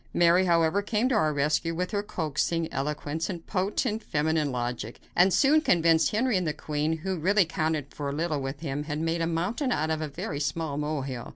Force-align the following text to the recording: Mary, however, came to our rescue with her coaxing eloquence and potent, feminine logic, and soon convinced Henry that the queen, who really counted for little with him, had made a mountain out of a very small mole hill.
Mary, 0.15 0.45
however, 0.45 0.81
came 0.81 1.07
to 1.07 1.13
our 1.13 1.31
rescue 1.31 1.75
with 1.75 1.91
her 1.91 2.01
coaxing 2.01 2.67
eloquence 2.73 3.29
and 3.29 3.45
potent, 3.45 4.03
feminine 4.03 4.51
logic, 4.51 4.99
and 5.15 5.31
soon 5.31 5.61
convinced 5.61 6.09
Henry 6.09 6.39
that 6.39 6.45
the 6.45 6.53
queen, 6.53 6.97
who 7.05 7.19
really 7.19 7.45
counted 7.45 7.85
for 7.93 8.11
little 8.11 8.41
with 8.41 8.61
him, 8.61 8.85
had 8.85 8.99
made 8.99 9.21
a 9.21 9.27
mountain 9.27 9.71
out 9.71 9.91
of 9.91 10.01
a 10.01 10.07
very 10.07 10.39
small 10.39 10.75
mole 10.75 11.03
hill. 11.03 11.29